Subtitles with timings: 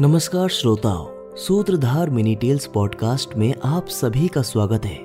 [0.00, 4.98] नमस्कार श्रोताओं, सूत्रधार मिनी टेल्स पॉडकास्ट में आप सभी का स्वागत है।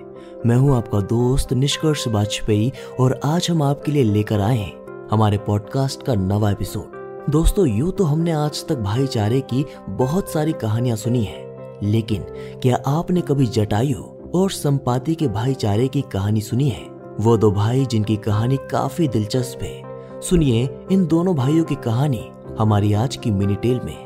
[0.46, 5.38] मैं हूँ आपका दोस्त निष्कर्ष वाजपेयी और आज हम आपके लिए लेकर आए हैं हमारे
[5.38, 10.98] पॉडकास्ट का नवा एपिसोड। दोस्तों, यूँ तो हमने आज तक भाईचारे की बहुत सारी कहानियाँ
[10.98, 11.44] सुनी है,
[11.84, 12.22] लेकिन
[12.62, 14.04] क्या आपने कभी जटायु
[14.36, 16.88] और संपाति के भाईचारे की कहानी सुनी है?
[17.20, 22.26] वो दो भाई जिनकी कहानी काफ़ी दिलचस्प है। सुनिए इन दोनों भाइयों की कहानी
[22.60, 24.05] हमारी आज की मिनी टेल में।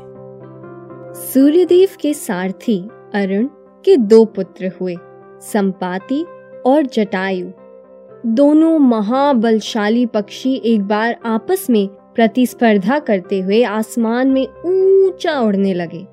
[1.14, 2.78] सूर्यदेव के सारथी
[3.14, 3.46] अरुण
[3.84, 4.96] के दो पुत्र हुए,
[5.40, 6.24] संपाति
[6.66, 7.46] और जटायु।
[8.26, 16.06] दोनों महाबलशाली पक्षी एक बार आपस में प्रतिस्पर्धा करते हुए आसमान में ऊँचा उड़ने लगे।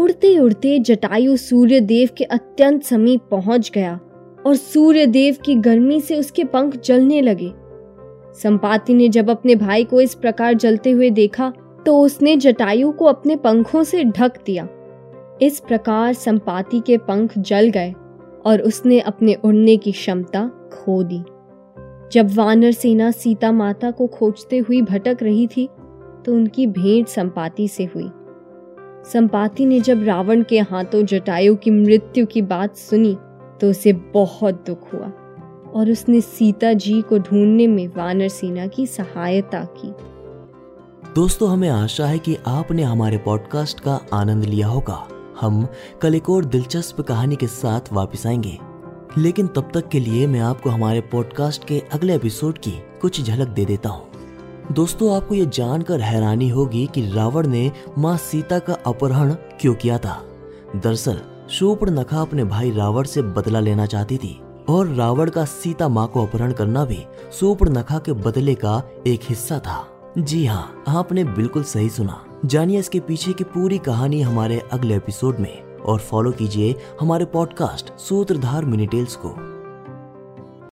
[0.00, 4.00] उड़ते उड़ते जटायु सूर्यदेव के अत्यंत समीप पहुँच गया
[4.46, 7.52] और सूर्यदेव की गर्मी से उसके पंख जलने लगे।
[8.42, 11.52] संपाति ने जब अपने भाई को इस प्रकार जलते हुए देखा
[11.86, 14.68] तो उसने जटायु को अपने पंखों से ढक दिया।
[15.42, 17.92] इस प्रकार संपाति के पंख जल गए
[18.46, 21.22] और उसने अपने उड़ने की क्षमता खो दी।
[22.12, 25.68] जब वानर सेना सीता माता को खोजते हुई भटक रही थी
[26.26, 28.10] तो उनकी भेंट संपाति से हुई।
[29.04, 33.16] संपाति ने जब रावण के हाथों जटायु की मृत्यु की बात सुनी
[33.60, 35.12] तो उसे बहुत दुख हुआ
[35.74, 39.92] और उसने सीता जी को ढूँढने में वानर सेना की सहायता की।
[41.14, 45.08] दोस्तों, हमें आशा है कि आपने हमारे पॉडकास्ट का आनंद लिया होगा।
[45.40, 45.68] हम
[46.02, 48.58] कल एक और दिलचस्प कहानी के साथ वापस आएँगे।
[49.18, 52.70] लेकिन तब तक के लिए मैं आपको हमारे पॉडकास्ट के अगले एपिसोड की
[53.02, 54.06] कुछ झलक दे देता हूँ।
[54.72, 59.98] दोस्तों, आपको ये जानकर हैरानी होगी कि रावण ने माँ सीता का अपहरण क्यों किया
[59.98, 60.24] था।
[60.76, 61.20] दरअसल
[61.90, 66.26] नखा अपने भाई रावण से बदला लेना चाहती थी और रावण का सीता माँ को
[66.26, 67.04] अपहरण करना भी
[67.68, 73.00] नखा के बदले का एक हिस्सा था। जी हाँ आपने बिल्कुल सही सुना। जानिए इसके
[73.00, 78.86] पीछे की पूरी कहानी हमारे अगले एपिसोड में। और फॉलो कीजिए हमारे पॉडकास्ट सूत्रधार मिनी
[78.86, 79.51] टेल्स को।